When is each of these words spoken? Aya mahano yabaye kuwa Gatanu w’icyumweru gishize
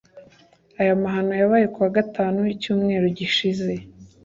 Aya 0.81 0.93
mahano 1.03 1.33
yabaye 1.41 1.65
kuwa 1.73 1.89
Gatanu 1.97 2.37
w’icyumweru 2.45 3.05
gishize 3.17 3.73